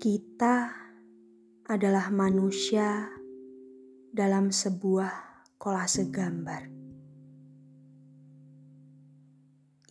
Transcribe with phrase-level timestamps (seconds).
[0.00, 0.64] Kita
[1.68, 3.04] adalah manusia
[4.08, 5.12] dalam sebuah
[5.60, 6.72] kolase gambar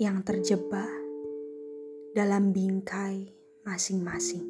[0.01, 0.89] yang terjebak
[2.17, 3.29] dalam bingkai
[3.69, 4.49] masing-masing.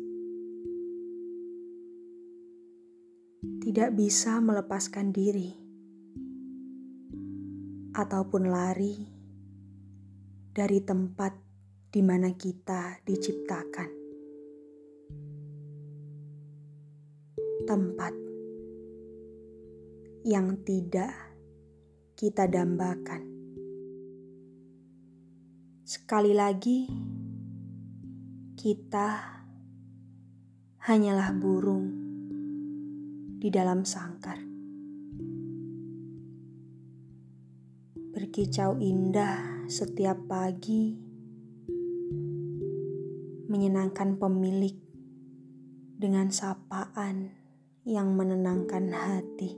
[3.59, 5.51] Tidak bisa melepaskan diri
[7.99, 8.95] ataupun lari
[10.55, 11.35] dari tempat
[11.91, 13.98] di mana kita diciptakan.
[17.69, 18.17] Tempat
[20.25, 21.13] yang tidak
[22.17, 23.21] kita dambakan.
[25.85, 26.89] Sekali lagi,
[28.57, 29.21] kita
[30.81, 31.93] hanyalah burung
[33.37, 34.41] di dalam sangkar.
[37.93, 40.97] Berkicau indah setiap pagi,
[43.45, 44.73] menyenangkan pemilik
[46.01, 47.38] dengan sapaan
[47.89, 49.57] yang menenangkan hati.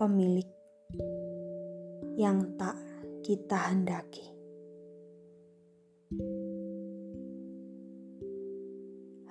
[0.00, 0.48] Pemilik
[2.16, 2.80] yang tak
[3.20, 4.32] kita hendaki.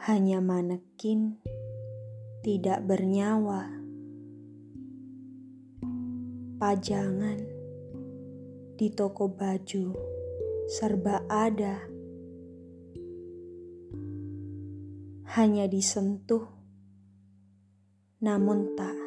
[0.02, 1.38] hanya manekin
[2.42, 3.70] tidak bernyawa.
[6.58, 7.38] Pajangan
[8.82, 9.94] di toko baju
[10.66, 11.86] serba ada,
[15.32, 16.44] hanya disentuh,
[18.20, 19.00] namun tak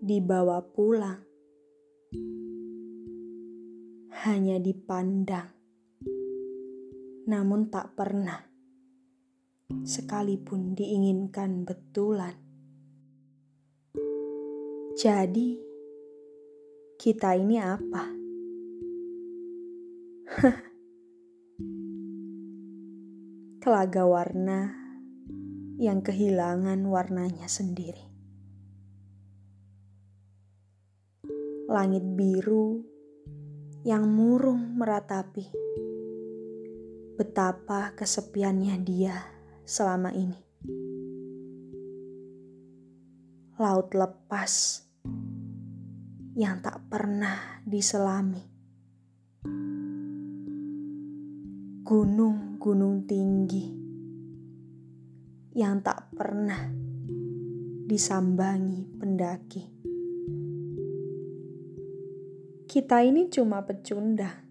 [0.00, 1.20] dibawa pulang,
[4.24, 5.52] hanya dipandang,
[7.28, 8.48] namun tak pernah
[9.84, 12.40] sekalipun diinginkan betulan.
[14.96, 15.60] Jadi,
[16.96, 18.04] kita ini apa?
[23.60, 24.85] Kelaga warna
[25.76, 28.00] yang kehilangan warnanya sendiri.
[31.68, 32.80] Langit biru
[33.84, 35.44] yang murung meratapi
[37.20, 39.20] betapa kesepiannya dia
[39.68, 40.40] selama ini.
[43.60, 44.84] Laut lepas
[46.36, 48.44] yang tak pernah diselami.
[51.86, 53.85] Gunung-gunung tinggi
[55.56, 56.68] yang tak pernah
[57.88, 59.64] disambangi pendaki.
[62.68, 64.44] Kita ini cuma pecundang.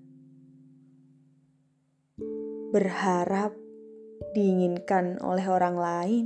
[2.74, 3.54] Berharap
[4.34, 6.26] diinginkan oleh orang lain,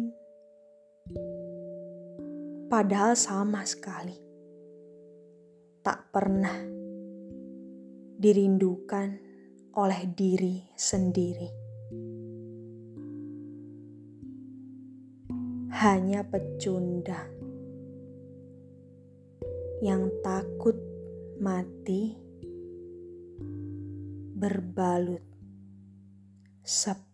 [2.72, 4.16] padahal sama sekali
[5.84, 6.56] tak pernah
[8.16, 9.10] dirindukan
[9.76, 11.69] oleh diri sendiri.
[15.80, 17.32] Hanya pecundang
[19.80, 20.76] yang takut
[21.40, 22.20] mati
[24.36, 25.24] berbalut
[26.68, 27.09] sepi.